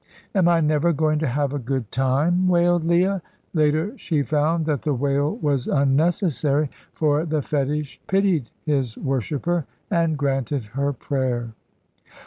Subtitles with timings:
[0.33, 3.21] "Am I never going to have a good time?" wailed Leah.
[3.53, 10.17] Later she found that the wail was unnecessary, for the fetish pitied his worshipper and
[10.17, 11.53] granted her prayer.